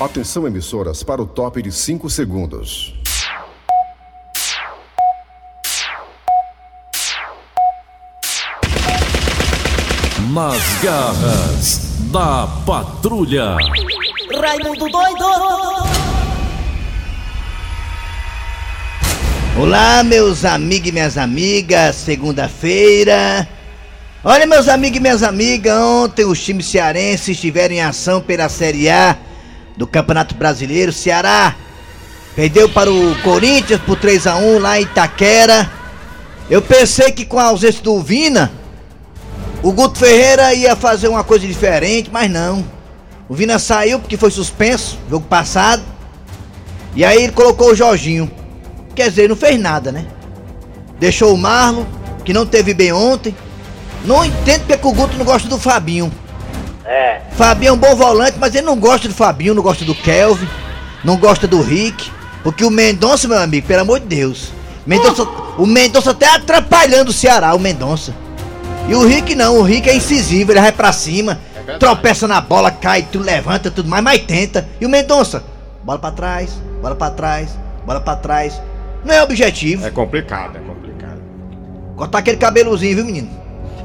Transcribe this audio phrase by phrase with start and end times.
[0.00, 2.94] Atenção, emissoras, para o top de 5 segundos.
[10.32, 11.80] Nas garras
[12.12, 13.56] da patrulha.
[14.40, 15.24] Raimundo doido!
[19.60, 23.48] Olá, meus amigos e minhas amigas, segunda-feira.
[24.22, 28.88] Olha, meus amigos e minhas amigas, ontem os times cearenses estiveram em ação pela Série
[28.88, 29.18] A
[29.78, 30.92] do Campeonato Brasileiro.
[30.92, 31.54] Ceará
[32.34, 35.70] perdeu para o Corinthians por 3 a 1 lá em Itaquera.
[36.50, 38.50] Eu pensei que com a ausência do Vina,
[39.62, 42.64] o Guto Ferreira ia fazer uma coisa diferente, mas não.
[43.28, 45.82] O Vina saiu porque foi suspenso, jogo passado.
[46.96, 48.30] E aí ele colocou o Jorginho.
[48.94, 50.06] Quer dizer, não fez nada, né?
[50.98, 51.84] Deixou o Marlon,
[52.24, 53.36] que não teve bem ontem.
[54.04, 56.10] Não entendo porque o Guto não gosta do Fabinho.
[56.88, 57.20] É.
[57.32, 60.48] Fabinho é um bom volante, mas ele não gosta do Fabinho, não gosta do Kelvin,
[61.04, 62.10] não gosta do Rick.
[62.42, 64.52] Porque o Mendonça, meu amigo, pelo amor de Deus.
[64.86, 65.22] Mendonça,
[65.58, 68.14] O Mendonça até atrapalhando o Ceará, o Mendonça.
[68.88, 71.38] E o Rick não, o Rick é incisivo, ele vai pra cima,
[71.78, 74.66] tropeça na bola, cai, tu levanta, tudo mais, mas tenta.
[74.80, 75.44] E o Mendonça,
[75.84, 77.50] bola pra trás, bola pra trás,
[77.84, 78.62] bola pra trás.
[79.04, 79.86] Não é objetivo.
[79.86, 81.20] É complicado, é complicado.
[81.96, 83.28] Cortar aquele cabelozinho, viu, menino?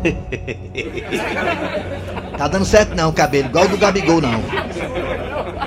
[2.37, 4.43] tá dando certo não o cabelo, igual o do Gabigol não.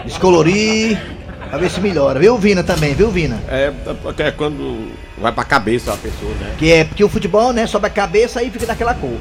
[0.05, 1.01] Descolorir,
[1.49, 2.21] pra ver se melhora.
[2.21, 3.41] Viu, Vina também, viu, Vina?
[3.49, 6.55] É, porque é quando vai pra cabeça a pessoa, né?
[6.59, 9.19] Que é porque o futebol, né, sobe a cabeça e fica daquela cor.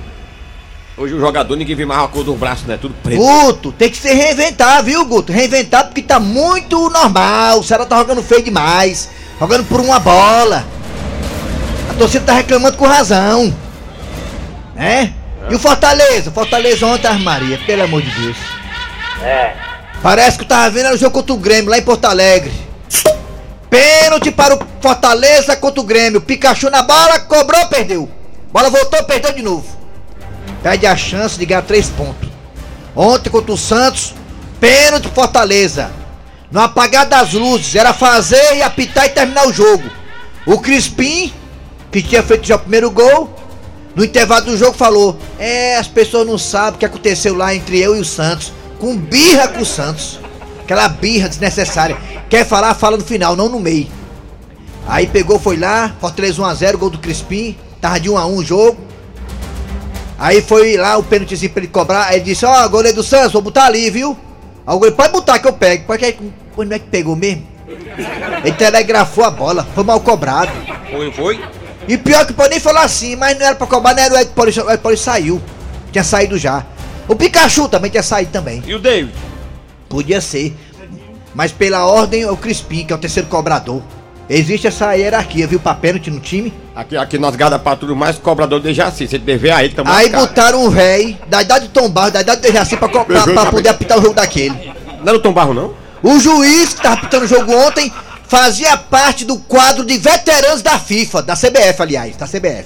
[0.97, 2.77] Hoje o jogador ninguém vê mais a cor do braço, né?
[2.79, 3.19] Tudo preto.
[3.19, 5.31] Guto, tem que se reinventar, viu, Guto?
[5.31, 7.59] Reinventar porque tá muito normal.
[7.59, 9.09] O Ceará tá jogando feio demais.
[9.37, 10.65] Jogando por uma bola.
[11.89, 13.53] A torcida tá reclamando com razão.
[14.75, 15.13] Né?
[15.49, 16.31] E o Fortaleza?
[16.31, 18.37] Fortaleza ontem, Maria, pelo amor de Deus.
[19.23, 19.53] É.
[20.03, 22.51] Parece que eu tava vendo o jogo contra o Grêmio, lá em Porto Alegre.
[23.69, 26.21] Pênalti para o Fortaleza contra o Grêmio.
[26.21, 28.09] Pikachu na bola, cobrou, perdeu.
[28.51, 29.65] Bola voltou, perdeu de novo.
[30.61, 32.29] Perde a chance de ganhar três pontos.
[32.95, 34.13] Ontem contra o Santos,
[34.59, 35.91] pênalti pro Fortaleza.
[36.51, 39.83] No apagar das luzes, era fazer e apitar e terminar o jogo.
[40.45, 41.33] O Crispim,
[41.91, 43.34] que tinha feito já o primeiro gol,
[43.95, 47.79] no intervalo do jogo falou: É, as pessoas não sabem o que aconteceu lá entre
[47.79, 48.51] eu e o Santos.
[48.79, 50.19] Com birra com o Santos.
[50.61, 51.95] Aquela birra desnecessária.
[52.29, 53.87] Quer falar, fala no final, não no meio.
[54.87, 57.55] Aí pegou, foi lá, Fortaleza 1x0, gol do Crispim.
[57.79, 58.77] Tava de 1x1 o jogo.
[60.17, 62.07] Aí foi lá o pênaltizinho pra ele cobrar.
[62.07, 64.17] Aí ele disse: Ó, oh, goleiro do Santos, vou botar ali, viu?
[64.67, 65.85] Aí o goleiro, pode botar que eu pego.
[65.85, 66.17] Porque
[66.57, 67.47] não é que pegou mesmo?
[68.43, 70.51] Ele telegrafou a bola, foi mal cobrado.
[70.91, 71.39] Foi, foi?
[71.87, 74.17] E pior que pode nem falar assim, mas não era pra cobrar, não era o
[74.17, 75.41] Ed Poli, o Ed Poli saiu.
[75.91, 76.65] Tinha saído já.
[77.07, 78.63] O Pikachu também tinha saído também.
[78.65, 79.13] E o David?
[79.87, 80.55] Podia ser.
[81.33, 83.81] Mas pela ordem é o Crispim, que é o terceiro cobrador.
[84.27, 85.59] Existe essa hierarquia, viu?
[85.59, 86.51] Pra pênalti no time.
[86.75, 89.07] Aqui, aqui nós gada pra tudo mais cobrador de Jaci.
[89.07, 89.93] Você deve ver aí também.
[89.93, 93.05] Aí botaram um véi da idade de Tom Barro, da idade de Jaci pra, co-
[93.05, 94.73] pra, pra poder apitar o jogo daquele.
[95.01, 95.73] Não era o Tom Barro, não?
[96.01, 97.93] O juiz que tava apitando o jogo ontem
[98.35, 102.65] fazia parte do quadro de veteranos da FIFA, da CBF, aliás, da CBF.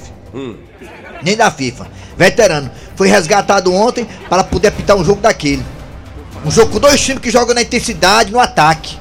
[1.22, 1.88] Nem da FIFA.
[2.18, 2.72] Veterano.
[2.96, 5.64] Foi resgatado ontem para poder apitar um jogo daquele.
[6.44, 8.98] Um jogo com dois times que jogam na intensidade, no ataque.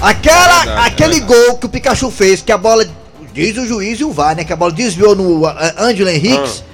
[0.00, 2.86] Aquela, Verdade, aquele gol que o Pikachu fez, que a bola.
[3.34, 4.44] Diz o juiz e o VAR, né?
[4.44, 6.64] Que a bola desviou no uh, Ângelo Henriques.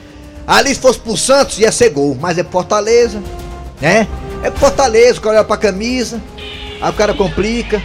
[0.46, 3.20] Ali se fosse pro Santos ia ser gol, mas é Fortaleza,
[3.80, 4.06] né?
[4.42, 6.22] É Fortaleza, o cara olha pra camisa,
[6.80, 7.82] aí o cara complica.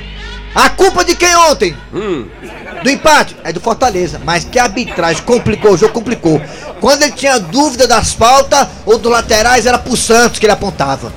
[0.53, 1.75] A culpa de quem ontem?
[1.93, 2.27] Hum.
[2.83, 3.35] Do empate?
[3.43, 4.19] É do Fortaleza.
[4.23, 6.41] Mas que arbitragem complicou, o jogo complicou.
[6.79, 11.13] Quando ele tinha dúvida das faltas ou dos laterais, era pro Santos que ele apontava.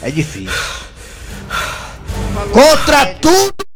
[0.00, 0.52] É difícil.
[2.52, 3.67] Contra tudo.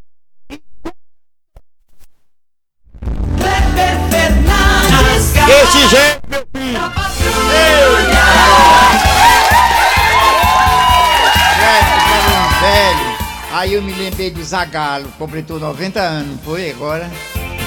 [13.63, 17.09] Aí eu me lembrei de Zagalo, completou 90 anos, foi agora?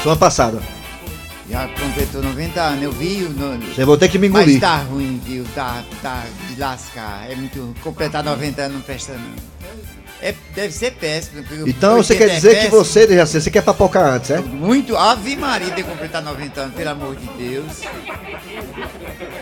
[0.03, 0.59] Semana passada.
[1.49, 4.61] Já completou 90 anos, eu vi o no, Você vou ter que me Mas engolir.
[4.61, 5.47] tá ruim, viu?
[5.55, 7.27] Tá, tá de lascar.
[7.31, 7.75] É muito.
[7.83, 9.57] Completar 90 anos não presta não.
[10.21, 11.43] É, deve ser péssimo.
[11.67, 14.39] Então você 80 quer é dizer que você, Dejaci, você quer papocar antes, é?
[14.41, 14.95] Muito.
[14.99, 17.73] Ave Maria de completar 90 anos, pelo amor de Deus.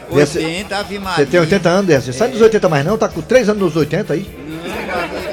[0.09, 1.25] Deve ser- 80, Ave Maria.
[1.25, 2.13] Você tem 80 anos, Dejaci.
[2.13, 4.23] Sai dos 80 mais não, tá com 3 anos nos 80 aí.
[4.23, 5.24] Não,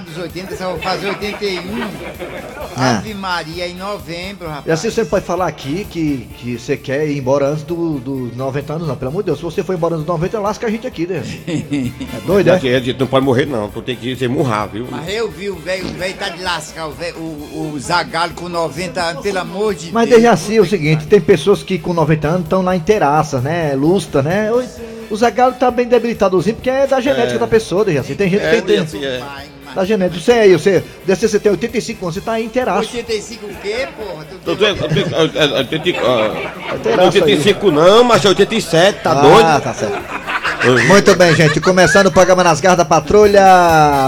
[0.00, 1.60] dos 80, só vou fazer 81.
[2.76, 2.98] Ah.
[2.98, 4.66] Ave Maria, em novembro, rapaz.
[4.66, 8.30] E assim você pode falar aqui que, que você quer ir embora antes dos do
[8.36, 8.96] 90 anos, não.
[8.96, 11.06] Pelo amor de Deus, se você for embora antes dos 90, lasca a gente aqui,
[11.06, 11.22] né?
[12.16, 12.54] É doido, é?
[12.54, 13.68] a gente não pode morrer, não.
[13.70, 14.86] Tu tem que ser murrar, viu?
[14.90, 18.34] Mas eu vi o velho, o velho tá de lascar, o, velho, o, o Zagalo
[18.34, 20.20] com 90 anos, pelo amor de Mas Deus.
[20.20, 23.74] desde assim é o seguinte, tem pessoas que com 90 anos estão lá inteiraças, né?
[23.74, 24.50] Lustra, né?
[24.52, 24.62] O,
[25.10, 28.14] o Zagalo tá bem debilitadozinho porque é da genética da pessoa, desde assim.
[28.14, 29.22] Tem gente que É, tem, tem assim, é.
[29.76, 30.18] Da genética.
[30.20, 32.78] Você aí, você, desse você tem 85 anos, você tá inteiraço.
[32.80, 34.24] 85 o quê, porra?
[34.24, 37.22] Tu Tu tem- tem- tu tem- é, é, 80, ah, Inteiraço aí.
[37.22, 39.60] 85 não, mas é 87, tá Ah, doido?
[39.62, 40.26] tá certo.
[40.88, 41.60] Muito bem, gente.
[41.60, 43.44] Começando o programa Nas Garras da Patrulha.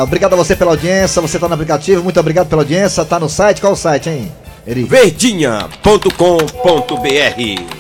[0.03, 1.21] Obrigado a você pela audiência.
[1.23, 2.03] Você tá no aplicativo.
[2.03, 3.05] Muito obrigado pela audiência.
[3.05, 3.61] Tá no site.
[3.61, 4.33] Qual o site, hein?
[4.75, 5.89] Verdinha.com.br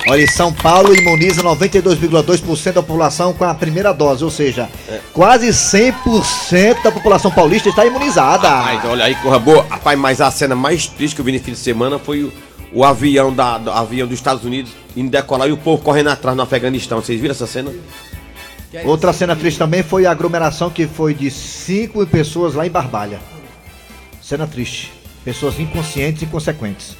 [0.08, 4.70] Olha, São Paulo imuniza 92,2% da população com a primeira dose, ou seja,
[5.12, 8.48] quase 100% da população paulista está imunizada.
[8.48, 9.66] Rapaz, olha aí, corra boa.
[9.68, 12.32] Rapaz, mas a cena mais triste que eu vi nesse fim de semana foi o,
[12.72, 16.34] o avião, da, do avião dos Estados Unidos indo decolar e o povo correndo atrás
[16.36, 17.02] no Afeganistão.
[17.02, 17.70] Vocês viram essa cena?
[18.84, 23.20] Outra cena triste também foi a aglomeração que foi de 5 pessoas lá em Barbalha.
[24.22, 24.97] Cena triste.
[25.28, 26.96] Pessoas inconscientes e inconsequentes.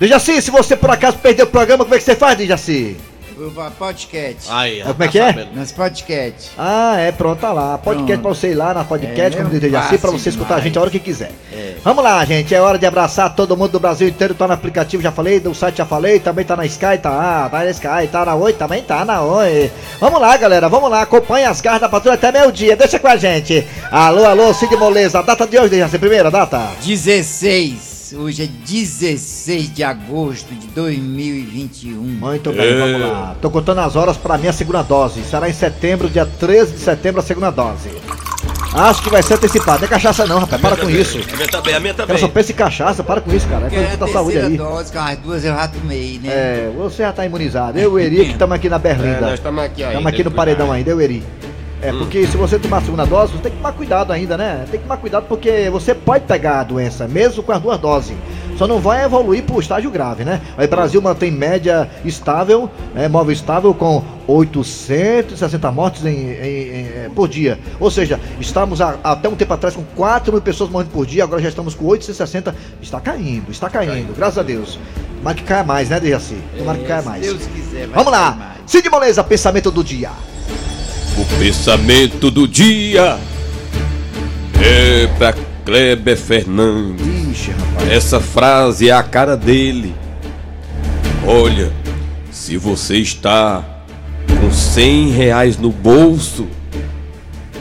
[0.00, 2.96] Dejaci, se você por acaso perdeu o programa, como é que você faz, Dejaci?
[3.40, 4.48] O podcast.
[4.50, 5.46] Aí, como é que é?
[5.54, 6.50] Nas podcast.
[6.58, 7.78] Ah, é, pronto, tá lá.
[7.78, 8.20] Podcast Pronto.
[8.22, 10.64] pra você ir lá na podcast, É, como diz fácil pra você escutar a demais.
[10.64, 11.30] gente a hora que quiser.
[11.52, 11.74] É.
[11.84, 15.00] Vamos lá, gente, é hora de abraçar todo mundo do Brasil inteiro, tá no aplicativo,
[15.00, 18.08] já falei, do site já falei, também tá na Sky, tá, ah, tá na Sky,
[18.10, 19.70] tá na Oi, também tá na Oi.
[20.00, 23.06] Vamos lá, galera, vamos lá, acompanhe as garras da patrulha até meio dia, deixa com
[23.06, 23.64] a gente.
[23.92, 26.70] Alô, alô, Cid Moleza, a data de hoje, Dejaci, primeira data?
[26.84, 27.97] 16.
[28.14, 31.92] Hoje é 16 de agosto de 2021.
[32.00, 33.36] Muito bem, vamos lá.
[33.40, 35.22] Tô contando as horas pra minha segunda dose.
[35.24, 37.90] Será em setembro, dia 13 de setembro, a segunda dose.
[38.72, 39.80] Acho que vai ser antecipado.
[39.80, 40.60] Não é cachaça não, rapaz.
[40.60, 41.18] Para com isso.
[41.32, 42.18] A minha também, a minha Ela também.
[42.18, 43.64] só pensa em cachaça, para com isso, cara.
[43.64, 44.56] É é coisa a da saúde aí.
[44.56, 46.28] dose, com as duas eu já tomei, né?
[46.30, 47.78] É, você já tá imunizado.
[47.78, 49.20] Eu e o Eri que estamos aqui na É, Berlinda.
[49.22, 49.94] nós estamos aqui ainda.
[49.94, 51.24] Estamos aqui no paredão ainda, eu e o Eri.
[51.80, 54.64] É, porque se você tomar a segunda dose, você tem que tomar cuidado ainda, né?
[54.68, 58.16] Tem que tomar cuidado porque você pode pegar a doença, mesmo com as duas doses.
[58.56, 60.40] Só não vai evoluir pro estágio grave, né?
[60.56, 66.86] Aí o Brasil mantém média estável, é, móvel estável, com 860 mortes em, em- em-
[67.04, 67.58] é, por dia.
[67.78, 71.22] Ou seja, estamos a- até um tempo atrás com 4 mil pessoas morrendo por dia,
[71.22, 72.54] agora já estamos com 860.
[72.82, 74.78] Está caindo, está caindo, graças a Deus.
[75.18, 76.36] Tomara que caia mais, né, Dejaci?
[76.56, 77.22] Tomara que caia Se mais.
[77.26, 78.56] Deus quiser, vai Vamos lá.
[78.66, 80.10] Cid Moleza, pensamento do dia.
[81.18, 83.18] O pensamento do dia
[84.62, 85.34] é pra
[85.64, 87.04] Kleber Fernandes.
[87.32, 87.50] Ixi.
[87.90, 89.94] Essa frase é a cara dele.
[91.26, 91.72] Olha,
[92.30, 93.64] se você está
[94.40, 96.46] com 100 reais no bolso,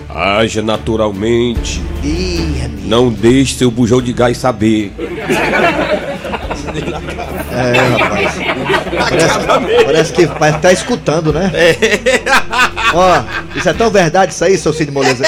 [0.07, 1.81] haja naturalmente.
[2.03, 2.87] Ih, amigo.
[2.87, 4.93] Não deixe seu bujão de gás saber.
[7.51, 8.35] É, rapaz.
[9.09, 11.51] Parece, parece que parece que tá escutando, né?
[12.93, 13.23] Ó,
[13.57, 15.23] isso é tão verdade isso aí, seu Cid Moleza.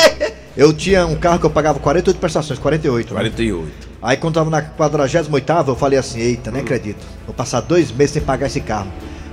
[0.55, 3.13] Eu tinha um carro que eu pagava 48 prestações, 48.
[3.13, 3.19] né?
[3.19, 3.89] 48.
[4.01, 7.05] Aí quando tava na 48 eu falei assim, eita, nem acredito.
[7.25, 8.87] Vou passar dois meses sem pagar esse carro.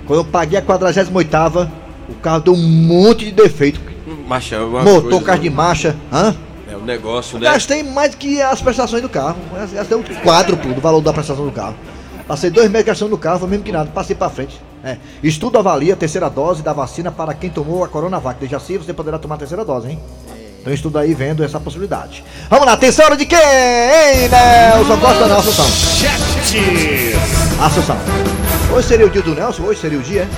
[0.07, 1.69] Quando eu paguei a 48
[2.09, 3.81] o carro deu um monte de defeito.
[4.27, 5.97] Macha, uma Motor, coisa- carro de marcha.
[6.13, 6.35] Hã?
[6.71, 7.51] É um negócio, né?
[7.51, 9.37] Gastei mais do que as prestações do carro.
[9.73, 11.75] Gastei um quádruplo do valor da prestação do carro.
[12.27, 14.61] Passei dois meses gastando no carro, foi mesmo que nada, passei pra frente.
[14.83, 14.99] É.
[15.23, 18.39] Estudo avalia a terceira dose da vacina para quem tomou a Coronavac.
[18.39, 20.01] Desde assim você poderá tomar a terceira dose, hein?
[20.61, 22.25] Então estudo aí vendo essa possibilidade.
[22.51, 23.39] Vamos lá, atenção hora de quem?
[23.39, 25.67] Hein, Nelson Costa não, Assunção.
[27.65, 27.97] Assunção.
[28.75, 29.63] Hoje seria o dia do Nelson?
[29.63, 30.29] Hoje seria o dia, é?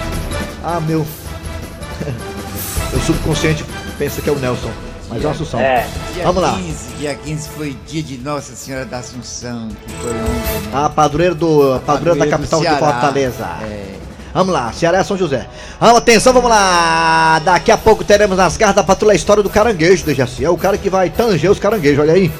[0.62, 1.00] Ah, meu.
[2.94, 3.64] o subconsciente
[3.98, 4.70] pensa que é o Nelson,
[5.08, 5.60] mas é o Assunção.
[5.60, 5.86] É.
[6.14, 6.52] Dia Vamos lá.
[6.54, 10.68] 15, dia 15 foi dia de Nossa Senhora da Assunção, que foi ontem.
[10.72, 12.68] A padroeira do padroeira da Padroeiro do capital de.
[12.68, 13.44] Fortaleza.
[13.62, 13.98] É.
[14.34, 15.48] Vamos lá, Ceará é São José.
[15.80, 17.40] Vamos, atenção, vamos lá.
[17.40, 20.44] Daqui a pouco teremos nas garras da patrulha a história do caranguejo, Dejaci.
[20.44, 22.30] É o cara que vai tanger os caranguejos, olha aí.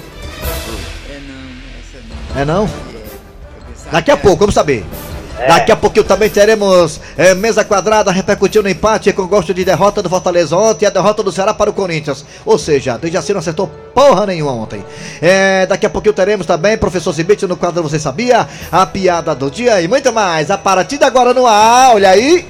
[1.09, 1.41] É não,
[1.81, 1.99] essa
[2.35, 2.41] não.
[2.41, 2.65] É não?
[2.67, 4.85] É, Daqui a pouco, vamos saber.
[5.47, 10.03] Daqui a pouquinho também teremos é, mesa quadrada repercutindo no empate com gosto de derrota
[10.03, 12.25] do Fortaleza ontem e a derrota do Ceará para o Corinthians.
[12.45, 14.85] Ou seja, Dejaci não acertou porra nenhuma ontem.
[15.23, 19.51] É, daqui a pouquinho teremos também professor Cibite no quadro Você Sabia, a piada do
[19.51, 20.51] dia e muito mais.
[20.51, 22.47] A partir de agora no ar, olha aí.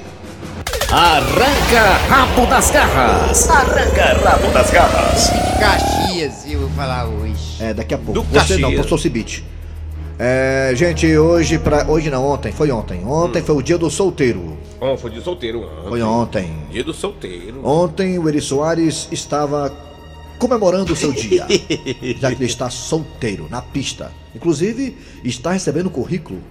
[0.91, 3.49] Arranca rabo das garras.
[3.49, 5.29] Arranca rabo das garras.
[5.31, 7.57] De Caxias, eu vou falar hoje.
[7.59, 8.13] É, daqui a pouco.
[8.13, 8.73] Do Você não, Caxias.
[8.73, 9.58] professor Cibite.
[10.21, 11.89] É, gente, hoje pra.
[11.89, 13.05] Hoje não, ontem, foi ontem.
[13.05, 14.57] Ontem foi o dia do solteiro.
[14.81, 15.61] Oh, foi de solteiro.
[15.61, 15.87] ontem.
[15.87, 16.53] Foi ontem.
[16.69, 17.65] Dia do solteiro.
[17.65, 19.73] Ontem o Eri Soares estava
[20.37, 21.47] comemorando o seu dia,
[22.19, 24.11] já que ele está solteiro, na pista.
[24.35, 26.41] Inclusive, está recebendo currículo,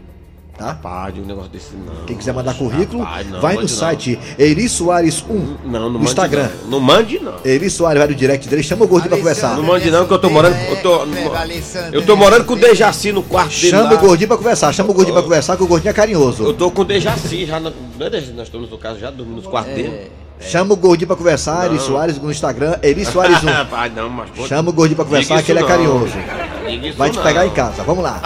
[0.59, 0.67] tá?
[0.67, 2.05] Rapaz, um negócio desse não.
[2.05, 3.79] Quem quiser mandar currículo, Rapaz, não, vai no mande não.
[3.79, 6.49] site Eri Soares 1 Não, não no mande Instagram.
[6.65, 6.71] Não.
[6.73, 7.35] não mande não.
[7.45, 9.57] Eri Soares vai no direct dele, chama o gordinho pra conversar.
[9.57, 10.57] Não mande não, que eu tô morando.
[10.69, 13.71] Eu tô, é eu tô morando com o Dejaci no quarto dele.
[13.71, 13.95] Chama lá.
[13.95, 16.53] o gordinho pra conversar, chama o gordinho pra conversar, que o gordinho é Eu carinhoso.
[16.55, 17.61] tô com o Dejaci já.
[17.61, 20.11] Não é Dejaci, nós estamos no caso já, dormindo nos quartos dele.
[20.41, 21.81] Chama o gordinho pra conversar, Eri.
[21.81, 23.47] Soares no Instagram, Eri Soares 1.
[23.49, 24.31] Rapaz, não, mas.
[24.31, 26.13] pô, Chama o gordinho pra conversar, que ele é carinhoso.
[26.97, 28.21] Vai te pegar em casa, vamos lá.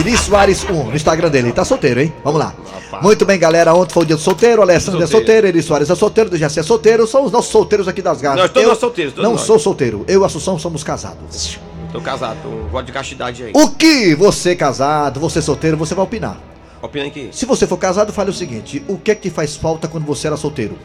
[0.00, 1.48] Eri Soares 1, no Instagram dele.
[1.48, 2.12] Ele tá solteiro, hein?
[2.24, 2.54] Vamos lá.
[3.02, 3.74] Muito bem, galera.
[3.74, 4.62] Ontem foi o dia do solteiro.
[4.62, 5.46] Alessandro é Solteiro.
[5.46, 7.06] Eri Soares é solteiro, o Jaci é solteiro.
[7.06, 8.40] São os nossos solteiros aqui das garras.
[8.40, 9.46] Nós todos nós solteiros, todos Não nós.
[9.46, 10.04] sou solteiro.
[10.08, 11.58] Eu e a Assunção somos casados.
[11.92, 13.52] Tô casado, tô voto de castidade aí.
[13.54, 16.36] O que você casado, você solteiro, você vai opinar.
[16.82, 17.30] Opina aqui.
[17.32, 20.26] Se você for casado, fale o seguinte: o que é que faz falta quando você
[20.26, 20.76] era solteiro?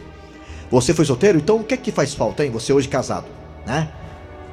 [0.70, 1.38] Você foi solteiro?
[1.38, 2.50] Então o que é que faz falta, hein?
[2.50, 3.26] Você hoje casado,
[3.66, 3.88] né?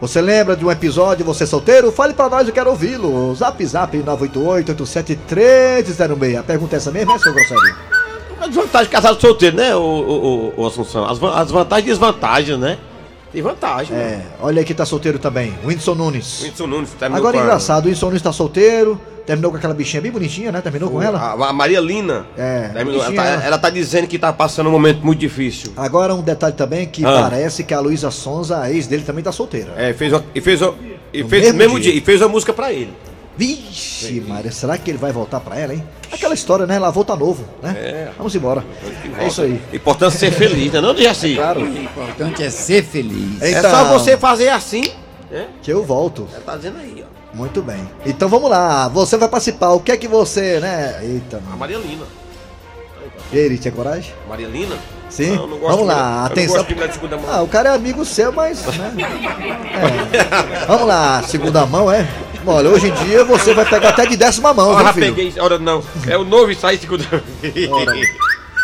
[0.01, 1.91] Você lembra de um episódio, você solteiro?
[1.91, 3.35] Fale pra nós, eu quero ouvi-lo.
[3.35, 6.39] Zap Zap 988-87306.
[6.39, 7.75] A pergunta é essa mesmo, é, seu Grosselio?
[8.39, 11.03] A desvantagem de casado solteiro, né, o, o, o, Assunção?
[11.03, 12.77] As, as vantagens e desvantagens, né?
[13.31, 14.25] Tem vantagem, É, né?
[14.41, 16.41] olha aí que tá solteiro também, Whindersson Nunes.
[16.41, 20.01] Whindersson Nunes terminou Agora a- engraçado, o Whindersson Nunes tá solteiro, terminou com aquela bichinha
[20.01, 20.59] bem bonitinha, né?
[20.61, 21.19] Terminou com ela?
[21.19, 22.25] A, a Maria Lina.
[22.35, 23.43] É, terminou, ela, tá, ela.
[23.43, 25.71] ela tá dizendo que tá passando um momento muito difícil.
[25.77, 27.27] Agora um detalhe também que Ah.
[27.29, 29.73] parece que a Luísa Sonza, a ex dele, também tá solteira.
[29.77, 30.59] É, fez uma, e fez,
[31.13, 31.91] e No fez mesmo no mesmo dia.
[31.91, 32.01] dia.
[32.01, 32.91] E fez uma música pra ele.
[33.39, 35.81] Vixe, Maria, será que ele vai voltar pra ela, hein?
[36.11, 36.77] Aquela história, né?
[36.77, 37.71] Lavou tá novo, né?
[37.79, 38.09] É.
[38.17, 38.65] Vamos embora.
[39.17, 39.61] É isso aí.
[39.71, 40.81] Importante ser feliz, né?
[40.81, 41.35] Não diga assim.
[41.35, 41.61] Claro.
[41.61, 43.41] O importante é ser feliz.
[43.41, 44.83] É Então- só você fazer assim,
[45.31, 45.47] né?
[45.63, 46.27] Que eu volto.
[46.33, 47.37] Ela tá dizendo aí, ó.
[47.37, 47.87] Muito bem.
[48.05, 48.89] Então vamos lá.
[48.89, 49.69] Você vai participar.
[49.69, 50.99] O que é que você, né?
[51.01, 51.55] Eita, A.
[51.55, 52.03] Maria Lina.
[53.31, 54.11] E aí, Eri, tinha coragem?
[54.27, 54.75] Maria Lina?
[55.09, 55.35] Sim?
[55.35, 56.63] Não, não gosto Vamos de- lá, atenção.
[56.63, 57.23] de mão.
[57.31, 58.65] Ah, o cara é amigo seu, mas.
[58.65, 58.91] Né?
[59.71, 60.65] É.
[60.65, 62.07] Vamos lá, segunda mão, é?
[62.51, 65.15] Olha, hoje em dia você vai pegar até de décima mão, viu, filho?
[65.15, 65.33] peguei.
[65.39, 65.83] Ora, não.
[66.07, 67.05] É o novo e sai segunda.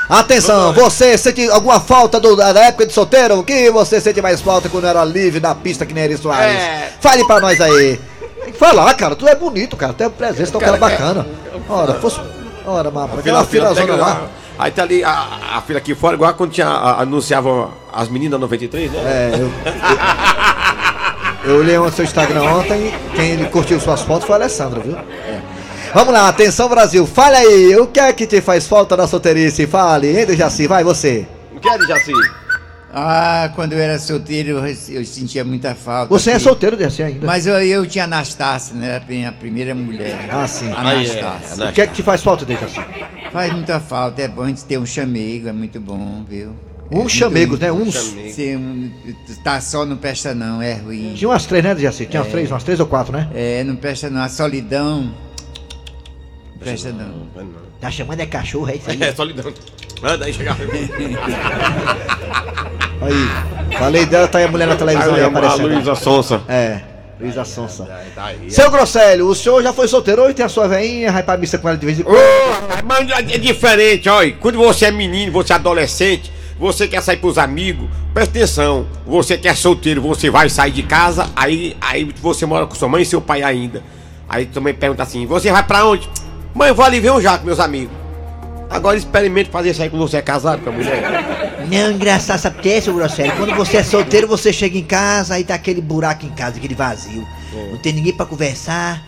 [0.09, 3.39] Atenção, você sente alguma falta do- da época de solteiro?
[3.39, 6.55] O que você sente mais falta quando era livre na pista que nem Eri Soares?
[6.61, 6.91] É.
[7.01, 7.99] Fale pra nós aí.
[8.43, 9.15] Tem que falar, cara.
[9.15, 9.93] Tu é bonito, cara.
[9.93, 11.25] Tu é presença, tu é um cara bacana.
[11.67, 12.19] Ora, fosse.
[12.67, 14.27] Ora, mapa, aquela fila zona pega lá.
[14.57, 15.27] Aí tá ali a,
[15.57, 18.99] a fila aqui fora, igual quando tinha, a- anunciavam as meninas 93, né?
[19.05, 19.51] É, eu.
[21.45, 22.91] Eu, olhei o seu Instagram ontem.
[23.15, 24.97] Quem curtiu suas fotos foi a Alessandra, viu?
[24.97, 25.41] É.
[25.93, 27.05] Vamos lá, atenção Brasil.
[27.05, 29.67] Fale aí, o que é que te faz falta na solteirice?
[29.67, 30.67] Fale, hein, Jaci?
[30.67, 31.25] Vai você.
[31.53, 32.11] Não quer, Jaci?
[32.93, 36.07] Ah, quando eu era solteiro, eu, eu sentia muita falta.
[36.09, 37.27] Você é porque- solteiro, Jaci, ainda?
[37.27, 38.95] Mas eu, eu tinha Anastácia, né?
[38.95, 40.27] Era a minha primeira mulher.
[40.31, 40.73] Ah, sim.
[40.75, 41.69] Aí, é, Anastácia.
[41.69, 42.81] O que é que te faz falta, Jaci?
[43.31, 46.55] Faz muita falta, é bom a gente ter um chamego, é muito bom, viu?
[46.91, 47.71] É Uns muito- chamegos, né?
[47.71, 48.13] Uns.
[48.37, 48.91] Um,
[49.43, 51.13] tá só não presta não, é ruim.
[51.15, 52.05] Tinha umas três, né, Jaci?
[52.05, 53.27] Tinha umas três, umas três ou quatro, né?
[53.33, 54.21] É, não presta não.
[54.21, 55.01] A solidão.
[56.51, 57.07] Não presta não.
[57.35, 57.65] Não, não.
[57.81, 58.97] Tá chamando é cachorro, é isso aí?
[59.01, 59.51] É, solidão.
[60.01, 60.55] Manda aí chegar.
[63.01, 63.77] Aí.
[63.77, 65.67] Falei dela, tá aí a mulher na televisão aí Aí, a aparecendo.
[65.67, 66.41] Luísa Sonsa.
[66.47, 66.79] É,
[67.19, 67.87] Luísa Sonsa.
[68.17, 68.49] Aí.
[68.49, 70.33] Seu Grosselio, o senhor já foi solteiro hoje?
[70.33, 72.59] Tem a sua veinha, vai pra missa com ela de vez em Ô, quando?
[72.77, 74.33] rapaz, mas é diferente, olha.
[74.39, 78.87] Quando você é menino, você é adolescente, você quer sair pros amigos, presta atenção.
[79.05, 82.87] Você que é solteiro, você vai sair de casa, aí, aí você mora com sua
[82.87, 83.83] mãe e seu pai ainda.
[84.27, 86.09] Aí também pergunta assim: você vai pra onde?
[86.53, 87.93] Mãe, eu vou ali ver um jaco, meus amigos.
[88.69, 91.03] Agora experimente fazer isso aí quando você é casado com a mulher.
[91.69, 92.93] Não, engraçado, sabe o que é, seu?
[93.37, 96.75] Quando você é solteiro, você chega em casa, aí tá aquele buraco em casa, aquele
[96.75, 97.25] vazio.
[97.71, 99.03] Não tem ninguém pra conversar.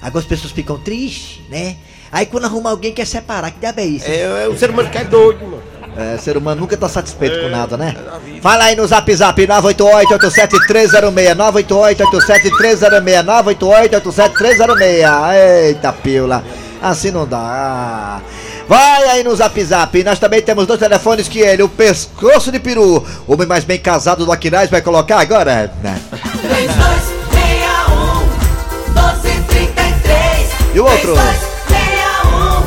[0.00, 1.76] Agora as pessoas ficam tristes, né?
[2.10, 4.06] Aí quando arruma alguém quer separar, que diabo é isso?
[4.08, 5.62] É, é o ser humano que é doido, mano.
[5.96, 7.94] É, ser humano nunca tá satisfeito com É, nada, né?
[8.36, 8.40] é.
[8.40, 13.24] Fala aí no zap zap 988-87306, 988-87306,
[14.00, 15.34] 988-87306.
[15.66, 16.44] Eita pila,
[16.80, 18.20] assim não dá.
[18.68, 22.60] Vai aí no zap zap, nós também temos dois telefones que ele, o pescoço de
[22.60, 25.72] peru, o homem mais bem casado do Aquiraz vai colocar agora.
[25.82, 26.00] né?
[26.40, 28.20] 3261
[28.94, 31.14] 1233 E o outro?
[31.14, 32.60] 3261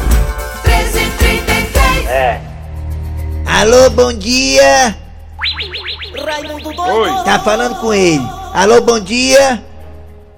[0.66, 2.42] 1333 É.
[3.56, 4.98] Alô, bom dia,
[6.26, 6.76] Raimundo Oi.
[6.76, 7.24] doido.
[7.24, 8.26] tá falando com ele.
[8.52, 9.64] Alô, bom dia,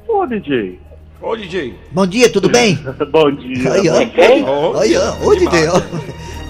[0.07, 0.79] Ô, DJ.
[1.21, 1.73] Ô, DJ.
[1.91, 2.75] bom dia, tudo bem?
[3.11, 3.71] Bom dia.
[3.71, 3.89] Aí,
[4.97, 5.13] ó.
[5.25, 5.61] Ô demais.
[5.61, 5.81] DJ, ó.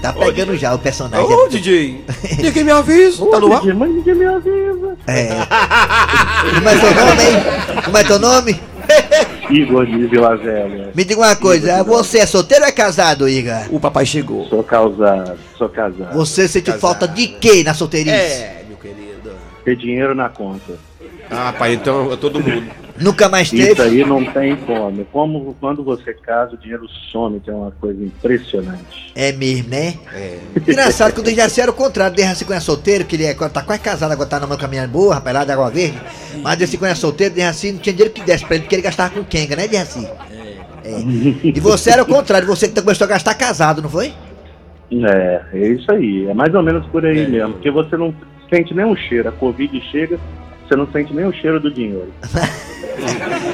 [0.01, 1.25] Tá pegando já o personagem.
[1.25, 2.03] Ô, DJ.
[2.41, 3.25] Ninguém me avisa.
[3.27, 3.61] Tá no ar?
[3.61, 4.97] DJ, mas ninguém me avisa.
[5.07, 5.27] É.
[6.55, 7.83] Como é teu nome, hein?
[7.85, 8.59] Como é teu nome?
[9.49, 10.91] Igor de Vila Velha.
[10.93, 13.67] Me diga uma coisa, você é solteiro ou é casado, Igor?
[13.71, 14.45] O papai chegou.
[14.47, 16.13] Sou casado, sou casado.
[16.15, 18.15] Você sentiu falta de quê na solteirice?
[18.15, 19.31] É, meu querido.
[19.63, 20.73] Ter dinheiro na conta.
[21.29, 22.85] Ah, pai, então é todo mundo.
[22.99, 23.81] Nunca mais Isso teve?
[23.81, 25.03] aí não tem como.
[25.05, 29.11] Como quando você casa, o dinheiro some, que é uma coisa impressionante.
[29.13, 29.95] É mesmo, né?
[30.13, 30.39] É.
[30.55, 32.13] Engraçado que o Dejaci era o contrário.
[32.13, 34.57] O Dejaci quando é solteiro, que ele é, quando tá quase casado, agora tá numa
[34.57, 35.99] caminhada boa, rapaz, lá de Água Verde.
[36.41, 38.81] Mas Dejaci quando é solteiro, Dejaci não tinha dinheiro que desse pra ele, porque ele
[38.81, 40.07] gastava com Kenga, né, Dejaci?
[40.85, 40.99] É.
[41.43, 44.13] E você era o contrário, você que começou a gastar casado, não foi?
[44.91, 46.27] É, é isso aí.
[46.27, 47.53] É mais ou menos por aí mesmo.
[47.53, 48.13] Porque você não
[48.49, 49.27] sente nem o cheiro.
[49.27, 50.19] A Covid chega,
[50.67, 52.11] você não sente nem o cheiro do dinheiro.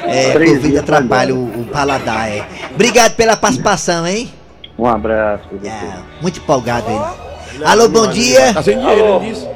[0.03, 2.45] É, Covid atrapalha o, o paladar, é.
[2.73, 4.31] Obrigado pela participação, hein?
[4.77, 5.67] Um abraço pra você.
[5.67, 7.65] É, muito empolgado ele.
[7.65, 8.53] Alô, bom dia.
[8.53, 9.47] Tá sem dinheiro, ele disse.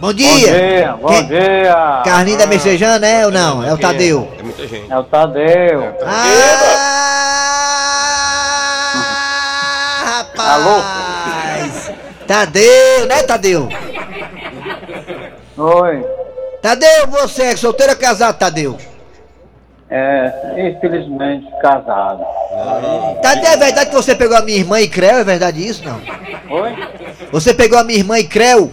[0.00, 0.96] Bom dia.
[1.00, 2.02] bom dia.
[2.04, 3.64] Carlinho da Messejana, é ou não?
[3.64, 4.28] É o Tadeu.
[4.38, 4.90] É muita gente.
[4.90, 5.94] É o Tadeu.
[6.04, 6.60] Ah,
[10.04, 11.92] rapaz!
[12.26, 13.68] Tadeu, né, Tadeu?
[15.56, 16.19] Oi.
[16.62, 18.76] Tadeu, você é solteiro ou casado, Tadeu?
[19.88, 22.24] É, infelizmente casado.
[23.22, 25.18] Tadeu, é verdade que você pegou a minha irmã e Creu?
[25.18, 26.00] É verdade isso, não?
[26.54, 26.76] Oi?
[27.32, 28.70] Você pegou a minha irmã e Creu?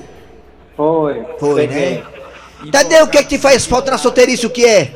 [0.75, 1.25] Foi.
[1.39, 2.03] Foi, Peguei.
[2.61, 2.71] né?
[2.71, 4.45] Tadeu, o que é que te faz falta na solteirice?
[4.45, 4.91] O que é?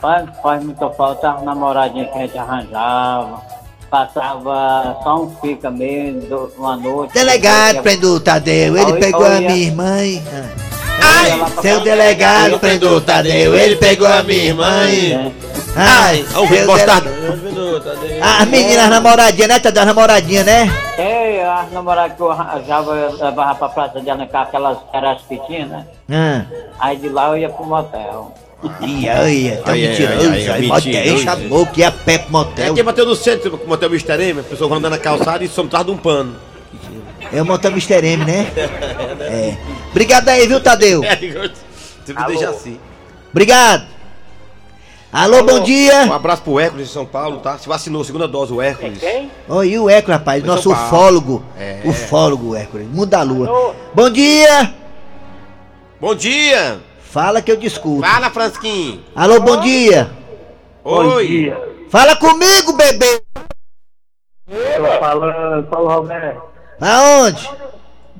[0.00, 3.42] Faz, faz muita falta as namoradinhas que a gente arranjava.
[3.90, 7.12] Passava só um fica mesmo, uma noite.
[7.12, 10.22] Delegado prendeu o Tadeu, ele pegou a minha irmã e...
[11.02, 11.20] Ah.
[11.22, 15.32] Ai, Seu delegado prendeu o Tadeu, ele pegou a minha irmã e...
[15.76, 17.10] Ai, Ó, o seu mostarda.
[17.10, 19.82] dele- As meninas namoradinhas, né, Tadeu?
[19.82, 20.70] As namoradinhas, né?
[20.98, 25.22] É, as namoradas que eu arranjava, eu levava pra praça de Alencar, aquelas eram as
[25.22, 26.46] pequenas, né?
[26.50, 26.56] Ah.
[26.80, 28.34] Aí de lá eu ia pro motel.
[28.82, 30.28] Ia, ia, tá Ai, ai, mentiroso.
[30.30, 30.86] ai, ai, aí, mentiroso.
[30.98, 32.74] motel, chamou que ia pé pro É motel.
[32.74, 35.42] que bateu no centro, com o motel Mister M, a pessoa vai andando na calçada
[35.42, 36.36] e some atrás de um pano.
[37.32, 38.04] É o motel Mr.
[38.04, 38.46] M, né?
[39.20, 39.56] É.
[39.90, 41.02] Obrigado aí, viu, Tadeu?
[41.04, 42.78] É, você me deixa assim.
[43.30, 43.86] Obrigado.
[45.12, 46.02] Alô, bom Um dia.
[46.14, 47.58] abraço pro Hércules de São Paulo, tá?
[47.58, 49.00] Se vacinou, segunda dose, o Hércules.
[49.48, 51.44] Oi, e o Hércules, rapaz, Foi nosso ufólogo.
[51.58, 51.80] É.
[51.84, 53.74] Ufólogo, Hércules, mundo da lua.
[53.92, 54.74] Bom dia.
[56.00, 56.80] Bom dia!
[57.00, 58.00] Fala que eu discuto.
[58.06, 59.02] Fala, Fransquinho!
[59.14, 60.10] Alô, bom dia.
[60.84, 61.52] Oi!
[61.90, 63.20] Fala comigo, bebê.
[65.00, 66.42] Falando, Paulo Roberto,
[66.80, 67.48] Aonde?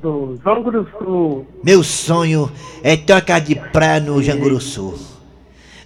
[0.03, 0.39] do
[0.71, 1.47] do Sul.
[1.63, 2.51] Meu sonho
[2.83, 4.99] é ter uma casa de praia no Janguruçu.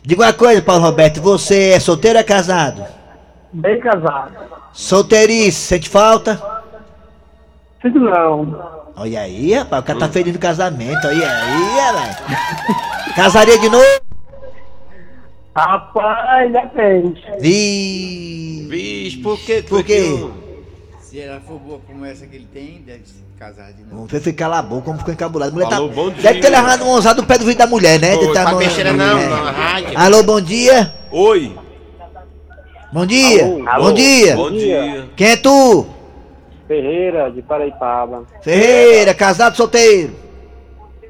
[0.02, 2.84] Diga uma coisa, Paulo Roberto, você é solteiro ou é casado?
[3.52, 4.32] Bem casado.
[4.72, 6.40] Solteirice, sente falta?
[7.80, 8.84] Sinto não.
[8.96, 13.14] Olha aí, rapaz, o cara tá feliz no casamento, olha aí, rapaz.
[13.16, 14.00] Casaria de novo?
[15.56, 17.22] Rapaz, depende.
[17.40, 18.66] Vi.
[18.68, 19.62] Vixe, por que?
[19.62, 20.28] Por quê?
[21.14, 23.94] Se ela for boa como essa que ele tem, deve se casar de novo.
[24.00, 25.52] Não foi ficar lá boca, como ficou encabulado.
[25.52, 25.76] Mulher tá...
[25.76, 26.50] Alô, bom Deve ter dia.
[26.50, 28.16] levado um ousado no pé do vidro da mulher, né?
[28.16, 29.28] Ô, Tá tá no- besteira não, é.
[29.28, 29.96] na rádio.
[29.96, 30.92] Alô, bom dia.
[31.12, 31.56] Oi!
[32.92, 33.44] Bom dia.
[33.64, 33.84] Alô.
[33.84, 34.34] Bom dia.
[34.34, 35.08] Bom dia!
[35.14, 35.86] Quem é tu?
[36.66, 38.24] Ferreira, de Paraipaba.
[38.42, 40.16] Ferreira, casado, solteiro.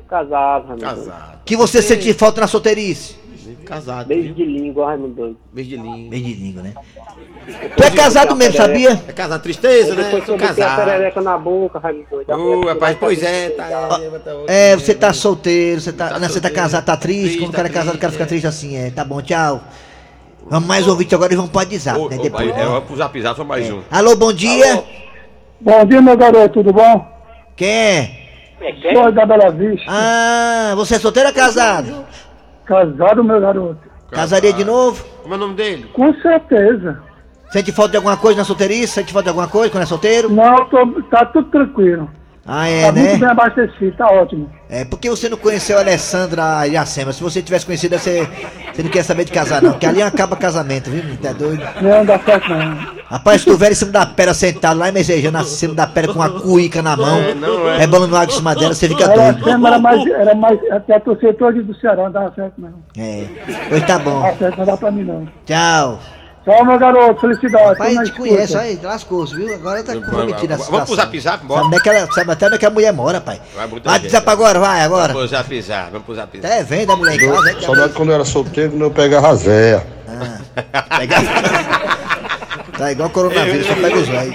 [0.06, 0.82] Casado, Raimundo.
[0.84, 1.38] Casado.
[1.46, 3.16] Que você sente falta na solteirice?
[3.64, 4.06] Casado.
[4.06, 4.34] Beijo viu?
[4.34, 5.36] de língua, Raimundo doido.
[5.52, 6.10] Beijo de língua.
[6.10, 6.74] Bem de língua, né?
[7.76, 8.92] Tu é casado mesmo, sabia?
[9.08, 10.04] É casado, tristeza, né?
[10.04, 10.86] Depois Sou eu botei a casado.
[10.86, 12.32] perereca na boca, Raimundo doido.
[12.32, 14.00] a mulher Ô, rapaz, pois é, tá.
[14.46, 16.10] É, você tá solteiro, você tá.
[16.10, 17.38] Tá não, você tá casado, tá triste.
[17.38, 18.26] Quando o tá cara é casado, o cara fica é.
[18.26, 18.90] triste assim, é.
[18.90, 19.60] Tá bom, tchau.
[20.46, 22.16] Vamos mais ouvinte agora e vamos pro WhatsApp, Ô, né?
[22.18, 22.48] ô, Depois.
[22.50, 23.80] É, vamos pro zap zap, só mais um.
[23.90, 24.84] Alô, bom dia.
[25.60, 27.06] Bom dia, meu garoto, tudo bom?
[27.56, 28.24] Quem é?
[28.92, 29.84] Sou da Bela Vista.
[29.88, 32.06] Ah, você é solteiro ou casado?
[32.64, 33.78] Casado, meu garoto.
[34.10, 35.04] Casaria de novo?
[35.22, 35.90] Como é o nome dele?
[35.92, 37.00] Com certeza.
[37.50, 38.94] Sente falta de alguma coisa na solteirice?
[38.94, 40.30] Sente falta de alguma coisa quando é solteiro?
[40.30, 42.08] Não, tô, tá tudo tranquilo.
[42.46, 43.16] Ah, é, tá muito né?
[43.16, 44.50] bem abastecido, tá ótimo.
[44.68, 47.12] É, porque você não conheceu a Alessandra Iracema.
[47.12, 48.28] Se você tivesse conhecido, você,
[48.72, 49.72] você não quer saber de casar, não.
[49.72, 51.02] Porque ali acaba casamento, viu?
[51.16, 51.64] Tá doido?
[51.80, 52.94] Não dá certo não.
[53.14, 55.86] Rapaz, se tu velho em cima da pedra sentado lá e mesejando em cima da
[55.86, 57.78] pedra com uma cuíca na mão, não é.
[57.78, 59.48] rebolando água em cima dela, você fica Era, doido.
[59.48, 62.74] era mais, era mais, até a torcedor do Ceará, não dá certo não.
[62.98, 63.24] É.
[63.68, 64.20] Pois tá bom.
[64.20, 65.28] Dá certo, não dá pra mim não.
[65.46, 66.00] Tchau.
[66.44, 67.78] Tchau, meu garoto, felicidade.
[67.78, 68.18] Pai, te escuta.
[68.18, 69.54] conhece, aí, lascou-se, viu?
[69.54, 71.64] Agora tá comprometida a Vamos pro zap zap, Sabe, bora.
[71.66, 73.40] onde é que ela, sabe até onde é que a mulher mora, pai.
[73.54, 75.12] Vai gente, zap agora, vai, agora.
[75.12, 76.52] Vamos pro zap zap, vamos pro zap zap.
[76.52, 77.50] Até vem da mulher em casa.
[77.50, 79.86] é Saudade quando eu era solteiro, quando eu pegava a véia.
[82.76, 84.34] Tá igual coronavírus, só pega os velhos.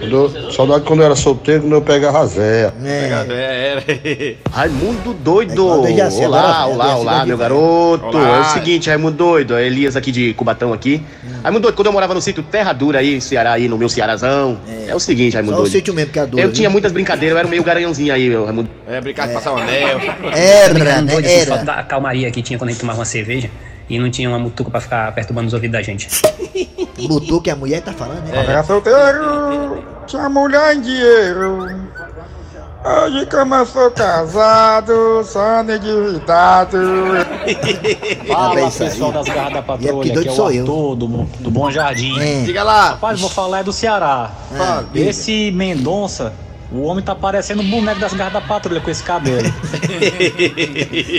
[0.00, 2.72] Eu- Saudade quando eu era solteiro, quando eu pegava a véia.
[2.84, 3.26] É.
[3.28, 4.36] É, era.
[4.50, 5.72] Raimundo É doido!
[5.72, 8.06] agora, Olá, é, olá, olá, gosta meu garoto!
[8.16, 8.36] Olá.
[8.36, 11.02] É o seguinte, Raimundo doido, é Elias aqui de Cubatão aqui.
[11.42, 13.88] Raimundo doido, quando eu morava no sítio Terra Dura aí, em Ceará, aí no meu
[13.88, 14.90] Cearazão, É.
[14.90, 15.72] É o seguinte, Raimundo Só o doido.
[15.72, 16.42] sítio mesmo que é duro.
[16.42, 16.72] Eu tinha viu?
[16.72, 18.70] muitas brincadeiras, eu era meio garanhãozinho aí, meu Raimundo.
[18.88, 20.00] É, brincar de passar o anel.
[20.32, 21.14] Era, né?
[21.24, 21.56] Era.
[21.58, 23.50] da calmaria que tinha quando a gente tomava uma cerveja
[23.88, 26.08] e não tinha uma mutuca pra ficar perturbando os ouvidos da gente.
[27.08, 28.44] Botou que a mulher tá falando, né?
[28.46, 31.68] Era solteiro, tinha mulher em dinheiro.
[32.84, 36.78] Hoje como eu sou casado, só endividado.
[38.28, 40.60] Fala, pessoal das garras da é patrulha, aqui doido é o sou eu.
[40.60, 41.06] Arthur do,
[41.40, 42.16] do Bom Jardim.
[42.20, 42.42] É.
[42.42, 42.90] Diga lá.
[42.90, 44.30] Rapaz, vou falar é do Ceará.
[44.92, 45.10] Diga.
[45.10, 46.32] Esse Mendonça,
[46.70, 49.52] o homem tá parecendo um boneco das garras da patrulha com esse cabelo.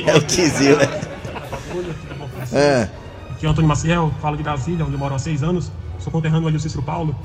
[0.08, 0.88] É o Tizil, né?
[2.54, 2.90] É.
[3.32, 5.72] Aqui é o Antônio Maciel, falo de Brasília, onde eu moro há seis anos.
[6.00, 7.16] Sou conterrâneo ali do Cícero Paulo,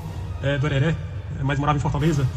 [0.41, 0.95] é, do Hereré,
[1.39, 2.27] é, mas morava em Fortaleza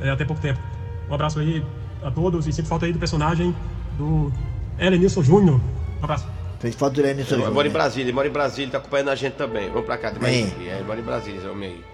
[0.00, 0.60] é, até pouco tempo.
[1.08, 1.64] Um abraço aí
[2.02, 3.54] a todos e sempre falta aí do personagem
[3.96, 4.32] do
[4.78, 5.60] Elenilson Júnior.
[6.00, 6.26] Um abraço.
[6.60, 9.14] Fez foto do Lenny Ele mora em Brasília, ele mora em Brasília, tá acompanhando a
[9.16, 9.68] gente também.
[9.68, 10.38] Vamos pra cá, tem mais É.
[10.38, 10.68] gente aqui.
[10.68, 11.84] É, ele mora em Brasília, esse homem aí.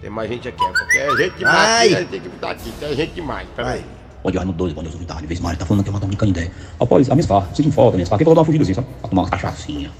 [0.00, 1.94] Tem mais gente aqui, é porque é gente demais.
[1.94, 2.04] Ai.
[2.04, 3.48] tem que botar aqui, tem gente demais.
[3.54, 3.84] Peraí.
[4.22, 6.00] Onde Raimundo doido, quando eu sou de vez em quando, tá falando que eu vou
[6.00, 6.50] dar uma canidé.
[6.78, 8.74] Após a minha farra, sinto falta, minha farra, que eu vou dar uma fugida assim,
[8.74, 8.86] sabe?
[9.00, 9.90] Pra tomar uma cachaçinha.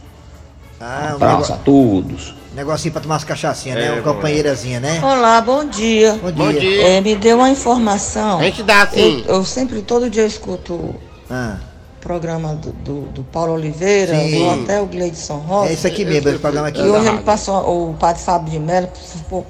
[0.81, 2.35] Ah, um Abraço negócio, a todos.
[2.55, 3.87] negocinho pra tomar umas cachaçinhas, né?
[3.87, 5.01] É, Uma bom, companheirazinha, né?
[5.03, 6.19] Olá, bom dia.
[6.23, 6.61] Bom Bom dia.
[6.61, 6.83] dia.
[6.89, 8.39] É, me deu uma informação.
[8.41, 9.25] A gente dá assim.
[9.27, 10.95] Eu, eu sempre, todo dia eu escuto o
[11.31, 11.57] Ah,
[12.01, 14.39] programa do, do, do Paulo Oliveira, Sim.
[14.39, 15.71] do Hotel Gleidson Rosa.
[15.71, 16.81] é isso aqui mesmo, esse programa aqui.
[16.81, 18.89] E hoje ele passou, o padre Fábio de Mello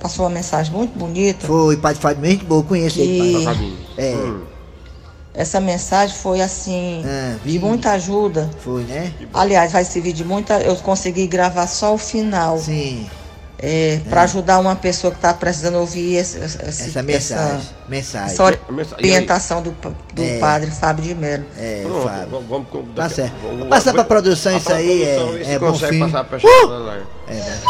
[0.00, 1.46] passou uma mensagem muito bonita.
[1.46, 3.54] Foi, Padre Fábio, gente boa, conheço ele, Que- pai.
[3.54, 3.76] Fabinho.
[3.96, 4.40] É, Hum.
[5.33, 7.59] Essa mensagem foi assim, Ah, de vi.
[7.59, 8.51] muita ajuda.
[8.64, 9.12] foi, né?
[9.33, 10.61] Aliás, vai servir de muita.
[10.61, 12.59] Eu consegui gravar só o final.
[12.59, 13.09] Sim,
[13.62, 17.61] É, para ajudar uma pessoa que está precisando ouvir esse- esse- essa mensagem.
[17.87, 18.33] Mensagem.
[18.33, 19.71] essa A mensagem- orientação do,
[20.14, 20.38] do É.
[20.38, 21.45] padre Fábio de Mello.
[21.59, 22.29] É, Pronto, Fábio.
[22.31, 23.35] vamos, vamos, vamos Tá daqui- certo.
[23.43, 25.99] vamos- Passa pra vamos- produção a isso aí, é- produção, é bom fim.
[26.01, 27.03] passar pra Uh!
[27.29, 27.61] É, né?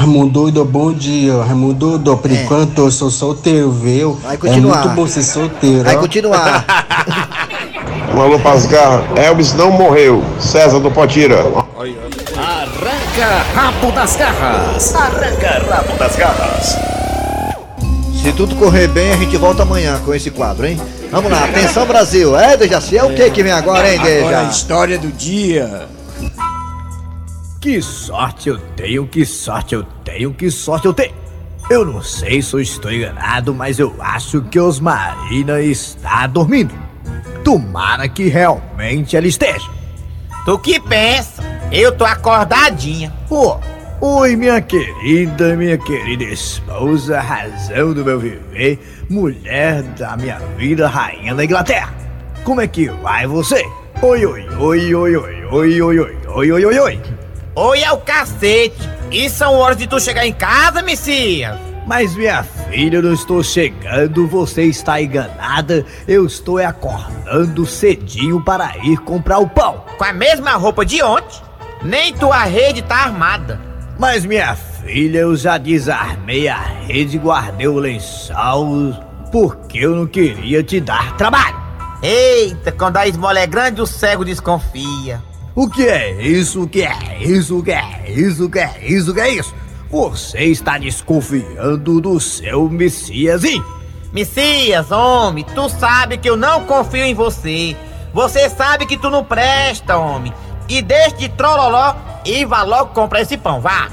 [0.00, 1.42] Raimundo bom dia.
[1.42, 2.34] Raimundo por É.
[2.34, 4.18] enquanto eu sou solteiro, viu?
[4.22, 4.78] Vai continuar.
[4.78, 5.84] É muito bom ser solteiro.
[5.84, 6.00] Vai ó.
[6.00, 6.64] continuar.
[8.12, 8.40] Um alô.
[9.14, 10.24] Elvis não morreu.
[10.40, 11.42] César do Potira.
[12.36, 14.94] Arranca rabo das garras.
[14.94, 16.76] Arranca rabo das garras.
[18.20, 20.80] Se tudo correr bem, a gente volta amanhã com esse quadro, hein?
[21.12, 22.36] Vamos lá, atenção Brasil.
[22.36, 25.88] É, Dejaci, é o que que vem agora, hein, Agora a história do dia.
[27.60, 31.12] Que sorte eu tenho, que sorte eu tenho, que sorte eu tenho.
[31.68, 36.72] Eu não sei se eu estou enganado, mas eu acho que Osmarina está dormindo.
[37.44, 39.68] Tomara que realmente ela esteja.
[40.46, 41.42] Tu que pensa?
[41.70, 43.12] Eu tô acordadinha.
[43.28, 43.60] Pô,
[44.00, 51.34] oi minha querida, minha querida esposa, razão do meu viver, mulher da minha vida, rainha
[51.34, 51.92] da Inglaterra.
[52.42, 53.62] Como é que vai você?
[54.00, 57.19] Oi, oi, oi, oi, oi, oi, oi, oi, oi, oi, oi, oi.
[57.54, 58.88] Oi é o cacete.
[59.10, 61.58] E são horas de tu chegar em casa, Messias?
[61.84, 65.84] Mas minha filha, eu não estou chegando, você está enganada.
[66.06, 69.84] Eu estou acordando cedinho para ir comprar o pão.
[69.98, 71.40] Com a mesma roupa de ontem?
[71.82, 73.60] Nem tua rede tá armada.
[73.98, 78.94] Mas minha filha, eu já desarmei a rede e guardei o lençol
[79.32, 81.60] porque eu não queria te dar trabalho.
[82.02, 85.20] Eita, quando a esmola é grande, o cego desconfia.
[85.54, 86.62] O que é isso?
[86.62, 87.58] O que é isso?
[87.58, 88.44] O que é isso?
[88.46, 89.10] O que é isso?
[89.10, 89.54] O que é isso?
[89.90, 93.64] Você está desconfiando do seu Messiasinho.
[94.12, 97.76] Messias, homem, tu sabe que eu não confio em você.
[98.14, 100.32] Você sabe que tu não presta, homem.
[100.68, 103.88] E deixe de trololó e vá logo comprar esse pão, vá.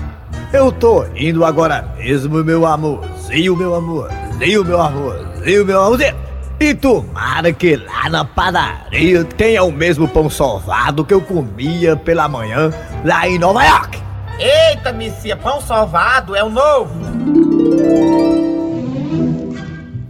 [0.53, 6.15] Eu tô indo agora mesmo, meu amorzinho, meu amorzinho, meu amorzinho, meu amorzinho.
[6.59, 12.27] E tomara que lá na padaria tenha o mesmo pão sovado que eu comia pela
[12.27, 12.73] manhã
[13.05, 14.01] lá em Nova York.
[14.39, 16.95] Eita, Messias, pão sovado é o novo.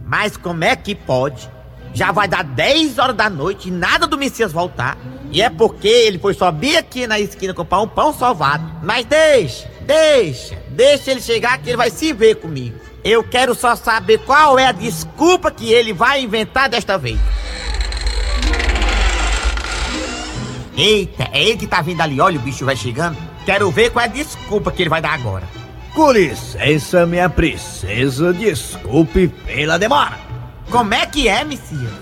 [0.06, 1.50] Mas como é que pode?
[1.92, 4.96] Já vai dar 10 horas da noite e nada do Messias voltar.
[5.30, 8.64] E é porque ele foi só bem aqui na esquina comprar um pão sovado.
[8.82, 12.87] Mas deixa, deixa, deixa ele chegar que ele vai se ver comigo.
[13.04, 17.18] Eu quero só saber qual é a desculpa que ele vai inventar desta vez.
[20.76, 23.16] Eita, é ele que tá vindo ali, olha o bicho vai chegando.
[23.44, 25.48] Quero ver qual é a desculpa que ele vai dar agora.
[25.94, 30.18] Com licença, minha princesa, desculpe pela demora.
[30.70, 31.92] Como é que é, Messias?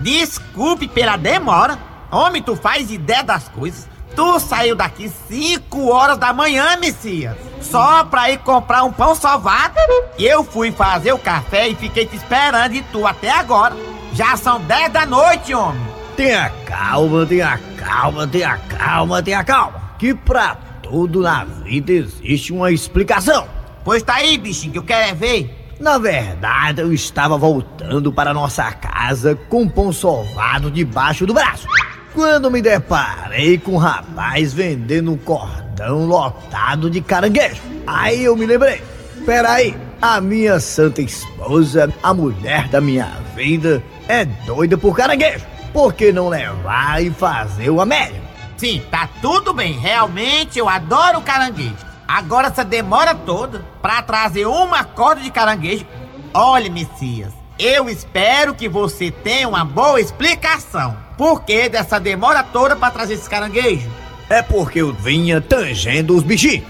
[0.00, 1.78] Desculpe pela demora.
[2.10, 3.88] Homem, tu faz ideia das coisas.
[4.14, 7.36] Tu saiu daqui 5 horas da manhã, Messias.
[7.64, 9.74] Só pra ir comprar um pão sovado.
[10.18, 13.74] E eu fui fazer o café e fiquei te esperando e tu até agora.
[14.12, 15.82] Já são 10 da noite, homem.
[16.16, 19.80] Tenha calma, tenha calma, tenha calma, tenha calma.
[19.98, 23.48] Que pra tudo na vida existe uma explicação.
[23.82, 25.74] Pois tá aí, bichinho, que eu quero é ver.
[25.80, 31.66] Na verdade, eu estava voltando para nossa casa com um pão sovado debaixo do braço.
[32.14, 37.62] Quando me deparei com um rapaz vendendo um cordão lotado de caranguejo.
[37.86, 38.82] Aí eu me lembrei.
[39.24, 45.46] Peraí, a minha santa esposa, a mulher da minha vida, é doida por caranguejo.
[45.72, 48.24] Por que não levar e fazer o Américo?
[48.56, 49.78] Sim, tá tudo bem.
[49.78, 51.74] Realmente eu adoro caranguejo.
[52.06, 55.86] Agora essa demora toda pra trazer uma corda de caranguejo.
[56.32, 60.96] Olha, Messias, eu espero que você tenha uma boa explicação.
[61.16, 63.88] Por que dessa demora toda pra trazer esse caranguejo?
[64.28, 66.64] É porque eu vinha tangendo os bichinhos.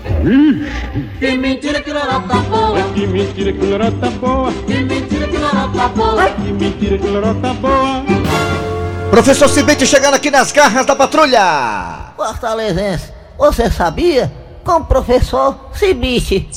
[1.18, 2.82] Que mentira que lorota boa.
[2.94, 4.52] Que mentira que lorota boa.
[4.66, 6.30] Que mentira que lorota boa.
[6.30, 8.04] Que mentira que lorota boa.
[9.10, 12.12] Professor Cibite chegando aqui nas garras da patrulha.
[12.16, 14.32] Fortalezense, você sabia?
[14.64, 16.48] Com o professor Cibite.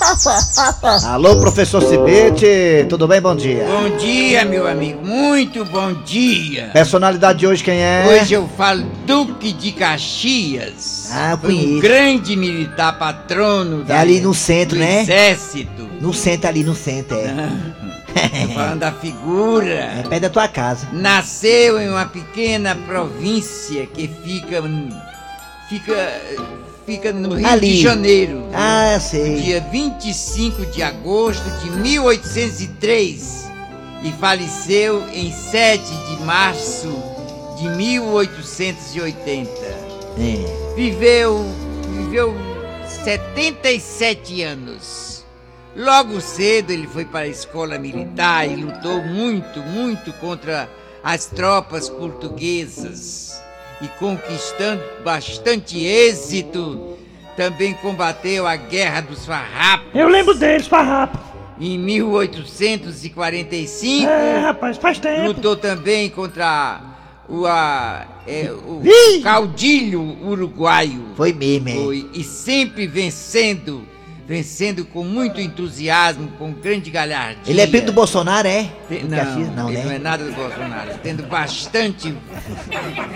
[1.06, 3.20] Alô, professor Cibite, tudo bem?
[3.20, 3.64] Bom dia.
[3.66, 5.06] Bom dia, meu amigo.
[5.06, 6.70] Muito bom dia.
[6.72, 8.04] Personalidade de hoje quem é?
[8.08, 11.10] Hoje eu falo Duque de Caxias.
[11.12, 11.80] Ah, eu Foi um conheço.
[11.82, 15.02] grande militar patrono É da, ali no centro, do né?
[15.02, 15.88] exército.
[16.00, 17.48] No centro ali, no centro, é.
[18.46, 19.90] Tô falando da figura.
[20.00, 20.88] É perto da tua casa.
[20.92, 24.62] Nasceu em uma pequena província que fica.
[25.68, 26.20] fica.
[26.90, 27.74] Fica no Rio Ali.
[27.74, 28.44] de Janeiro.
[28.52, 29.40] Ah, sei.
[29.42, 33.48] Dia 25 de agosto de 1803
[34.02, 36.92] e faleceu em 7 de março
[37.58, 39.50] de 1880.
[40.18, 40.74] É.
[40.74, 41.46] Viveu.
[41.94, 42.34] viveu
[43.04, 45.24] 77 anos.
[45.76, 50.68] Logo cedo ele foi para a escola militar e lutou muito, muito contra
[51.04, 53.39] as tropas portuguesas.
[53.82, 56.96] E conquistando bastante êxito,
[57.36, 59.88] também combateu a Guerra dos Farrapos.
[59.94, 61.18] Eu lembro deles, farrapo.
[61.58, 65.28] Em 1845, É, rapaz, faz tempo.
[65.28, 66.80] lutou também contra
[67.28, 69.20] o, a, é, o Ih!
[69.22, 71.06] caudilho uruguaio.
[71.16, 71.74] Foi mesmo, é.
[71.74, 73.82] Foi, e sempre vencendo,
[74.34, 77.42] vencendo com muito entusiasmo, com grande galhardia.
[77.48, 78.70] Ele é primo do Bolsonaro, é?
[78.88, 79.56] Te- Do Não, Caxias?
[79.56, 79.84] não, ele né?
[79.86, 80.90] não é nada do Bolsonaro.
[81.02, 82.14] Tendo bastante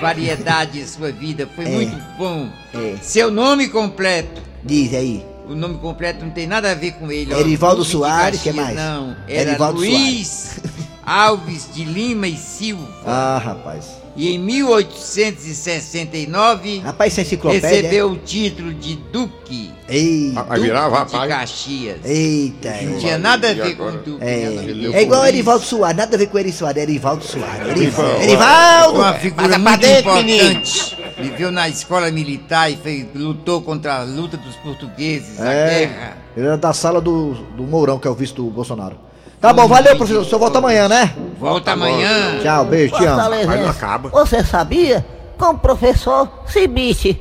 [0.00, 1.68] variedade em sua vida, foi É.
[1.68, 2.48] muito bom.
[2.74, 2.96] É.
[3.00, 4.42] Seu nome completo.
[4.64, 5.24] Diz aí.
[5.48, 7.33] O nome completo não tem nada a ver com ele.
[7.33, 7.38] ó.
[7.38, 8.77] Erivaldo de Soares, que Caxias, mais?
[8.77, 10.59] Não, era Erivaldo Luiz
[11.07, 12.88] Alves de Lima e Silva.
[13.07, 14.03] Ah, rapaz.
[14.16, 19.72] E em 1869 Rapaz, é recebeu o título de Duque.
[19.88, 20.46] Eita.
[20.48, 21.29] Aí virava, de rapaz.
[21.29, 21.96] Caxias.
[22.05, 22.70] Eita.
[22.83, 22.98] Não é.
[22.98, 24.24] tinha nada a ver com o Duque.
[24.24, 27.24] É, é igual o Erivaldo Soares, nada a ver com o Eri Soares, é Erivaldo
[27.24, 27.68] Soares.
[27.77, 28.22] Erivaldo!
[28.22, 28.98] Erivaldo.
[29.00, 30.44] Uma figura muito dentro, menino.
[30.44, 30.96] importante.
[31.18, 36.16] Viveu na escola militar e fez- lutou contra a luta dos portugueses, a É, guerra.
[36.37, 38.96] ele era da sala do, do Mourão, que é o vice do Bolsonaro.
[39.44, 40.22] Tá bom, valeu, professor.
[40.22, 41.12] O senhor volta amanhã, né?
[41.38, 42.38] Volta amanhã.
[42.40, 43.20] Tchau, beijo, te amo.
[43.20, 44.09] Aí não acaba.
[44.09, 45.04] você sabia?
[45.37, 47.20] Com o professor Cibite.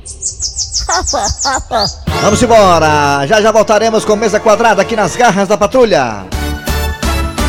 [2.22, 3.26] Vamos embora.
[3.26, 6.24] Já já voltaremos com mesa quadrada aqui nas garras da patrulha.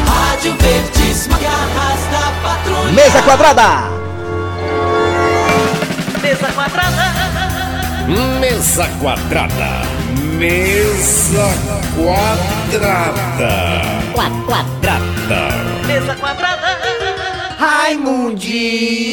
[0.05, 2.91] Rádio Verdes, garras da patrulha.
[2.91, 3.83] Mesa quadrada.
[6.21, 7.15] Mesa quadrada.
[8.41, 9.94] Mesa quadrada.
[10.37, 11.47] Mesa
[11.95, 13.53] quadrada.
[14.13, 14.99] Quadrada.
[15.87, 16.77] Mesa quadrada.
[17.57, 19.05] Raimundico.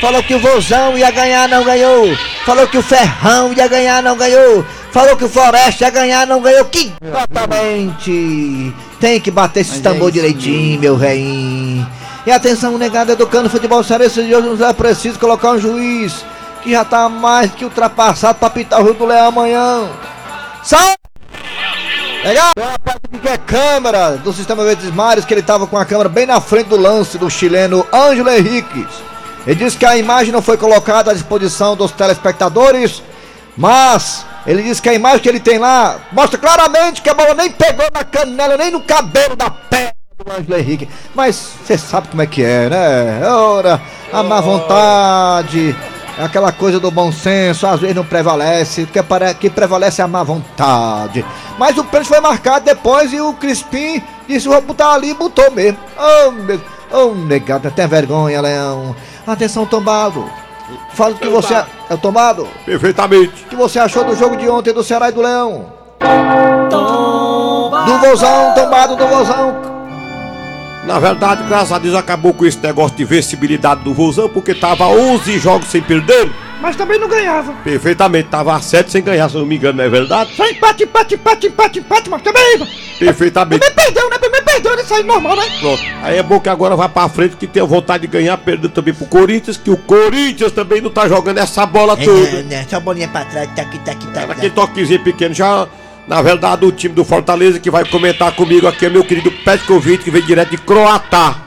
[0.00, 2.16] Falou que o Vozão ia ganhar, não ganhou.
[2.44, 4.66] Falou que o Ferrão ia ganhar, não ganhou.
[4.90, 6.64] Falou que o Floresta ia ganhar, não ganhou.
[6.64, 8.74] Que exatamente.
[8.98, 11.86] Tem que bater esse Mas é tambor isso direitinho, meu rei.
[12.26, 16.24] E atenção, negado educando futebol cearense de hoje não é preciso colocar um juiz
[16.62, 19.88] que já tá mais que ultrapassado pra pitar o Rio do Leão amanhã.
[20.62, 20.94] Sai!
[22.24, 22.52] Legal?
[22.54, 25.84] Tem uma parte que é câmera do sistema Verdes Mares, que ele tava com a
[25.84, 28.88] câmera bem na frente do lance do chileno Ângelo Henriquez.
[29.46, 33.02] Ele disse que a imagem não foi colocada à disposição dos telespectadores,
[33.56, 37.34] mas ele disse que a imagem que ele tem lá mostra claramente que a bola
[37.34, 39.94] nem pegou na canela, nem no cabelo da perna
[40.24, 40.88] do Ângelo Henrique.
[41.14, 43.28] Mas você sabe como é que é, né?
[43.28, 43.80] Ora,
[44.12, 45.74] a má vontade,
[46.18, 49.00] aquela coisa do bom senso, às vezes não prevalece, que,
[49.38, 51.24] que prevalece é a má vontade.
[51.58, 55.50] Mas o pênalti foi marcado depois e o Crispim disse: vou botar ali e botou
[55.50, 55.78] mesmo.
[55.96, 56.60] Oh, meu.
[56.90, 58.96] Oh, negado, tem vergonha, Leão.
[59.26, 60.28] Atenção, tombado.
[60.94, 61.54] Fala o que você.
[61.54, 62.48] É o tombado?
[62.64, 63.44] Perfeitamente.
[63.44, 65.72] O que você achou do jogo de ontem do Ceará e do Leão?
[67.86, 69.67] Do Vozão, tombado do Vozão.
[70.88, 74.86] Na verdade, graças a Deus acabou com esse negócio de vencibilidade do Vozão, porque tava
[74.86, 76.30] 11 jogos sem perder.
[76.62, 77.52] mas também não ganhava.
[77.62, 80.34] Perfeitamente, tava a 7 sem ganhar, se eu não me engano, não é verdade?
[80.34, 82.66] Só empate, empate, empate, empate, empate, mas também.
[82.98, 83.60] Perfeitamente.
[83.60, 84.16] Também perdeu, né?
[84.18, 85.42] Também perdeu, isso aí é normal, né?
[85.60, 85.82] Pronto.
[86.02, 88.94] Aí é bom que agora vai pra frente, que tem vontade de ganhar, perdeu também
[88.94, 92.42] pro Corinthians, que o Corinthians também não tá jogando essa bola toda.
[92.44, 92.66] né?
[92.66, 95.68] Só bolinha pra trás, tá aqui, tá aqui, tá Era aquele toquezinho pequeno já.
[96.08, 100.04] Na verdade, o time do Fortaleza que vai comentar comigo aqui é meu querido Petkovic,
[100.04, 101.42] que vem direto de Croatá.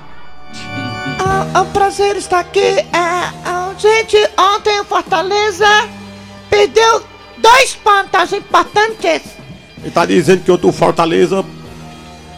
[1.54, 2.60] É um prazer estar aqui.
[2.60, 2.88] É,
[3.80, 5.66] gente, ontem o Fortaleza
[6.48, 7.02] perdeu
[7.40, 9.22] dois pontos importantes.
[9.82, 11.44] Ele tá dizendo que ontem o Fortaleza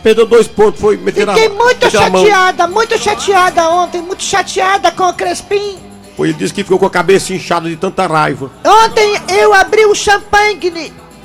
[0.02, 5.10] perdeu dois pontos, foi meter a Fiquei muito chateada, muito chateada ontem, muito chateada com
[5.10, 5.78] o Crespim.
[6.16, 8.50] Foi, Ele disse que ficou com a cabeça inchada de tanta raiva.
[8.64, 10.56] Ontem eu abri o champanhe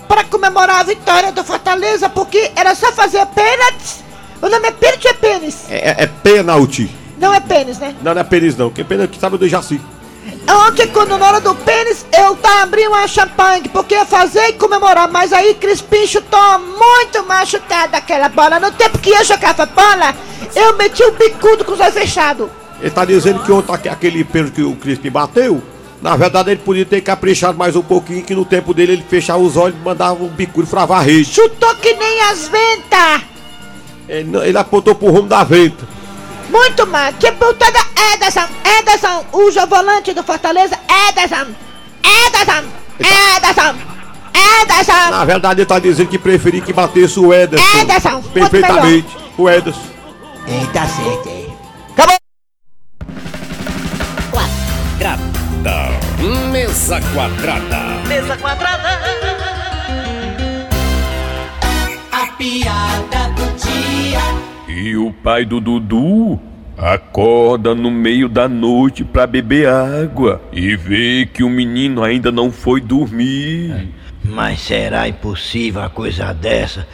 [0.09, 4.03] para comemorar a vitória do Fortaleza, porque era só fazer pênaltis.
[4.41, 5.57] O nome é pênalti ou é pênis?
[5.69, 6.91] É, é, é pênalti.
[7.19, 7.95] Não é pênis, né?
[8.03, 9.81] Não, não é pênis não, que pênalti sabe do Jaci.
[10.67, 14.53] Ontem, quando na hora do pênis, eu tá abrindo uma champanhe, porque ia fazer e
[14.55, 18.59] comemorar, mas aí Crispim chutou muito mal chutada aquela bola.
[18.61, 20.15] No tempo que eu jogava bola,
[20.55, 22.49] eu meti o bicudo com os olhos fechados.
[22.81, 25.63] Ele tá dizendo que ontem aque- aquele pênalti que o Crispim bateu,
[26.01, 29.41] na verdade ele podia ter caprichado mais um pouquinho, que no tempo dele ele fechava
[29.41, 31.25] os olhos, mandava um bicudo e frava a rede.
[31.25, 33.23] Chutou que nem as ventas.
[34.09, 35.87] Ele, ele apontou pro rumo da venta.
[36.49, 37.13] Muito mal.
[37.15, 37.79] Tipo toda
[38.15, 41.47] Ederson, Ederson, o volante do Fortaleza, Ederson,
[42.03, 42.65] Ederson,
[42.99, 43.75] Ederson,
[44.63, 45.11] Ederson.
[45.11, 47.79] Na verdade ele tá dizendo que preferia que batesse o Ederson.
[47.81, 49.09] Ederson, Perfeitamente.
[49.37, 49.81] O Ederson.
[50.47, 51.48] É, tá certo, é.
[55.69, 56.51] Quadrada.
[56.51, 58.09] Mesa quadrada.
[58.09, 58.89] Mesa quadrada.
[62.11, 64.21] A piada do dia.
[64.67, 66.41] E o pai do Dudu
[66.77, 72.51] acorda no meio da noite pra beber água e vê que o menino ainda não
[72.51, 73.93] foi dormir.
[74.25, 76.89] Mas será impossível uma coisa dessa?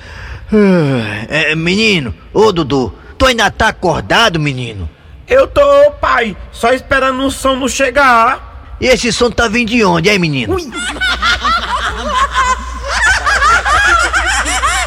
[1.28, 4.90] É, menino, ô Dudu, tu ainda tá acordado, menino?
[5.28, 5.62] Eu tô,
[6.00, 8.53] pai, só esperando o sono chegar.
[8.80, 10.56] E esse som tá vindo de onde, hein, menino?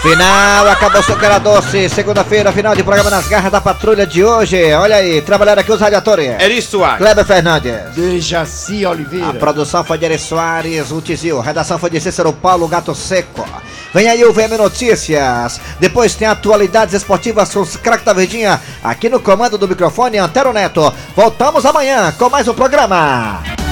[0.01, 1.89] Final, acabou seu cara doce.
[1.89, 4.71] Segunda-feira, final de programa nas garras da patrulha de hoje.
[4.73, 6.39] Olha aí, trabalharam aqui os radiadores.
[6.39, 6.99] Eri Soares.
[6.99, 7.93] Kleber Fernandes.
[7.93, 9.29] Dejaci Oliveira.
[9.29, 11.41] A produção foi de Eri Soares, o Tizil.
[11.41, 13.45] Redação foi de Cícero Paulo Gato Seco.
[13.93, 15.59] Vem aí o VM Notícias.
[15.77, 18.61] Depois tem atualidades esportivas com os craques da Verdinha.
[18.81, 20.93] Aqui no comando do microfone, Antero Neto.
[21.17, 23.66] Voltamos amanhã com mais um programa.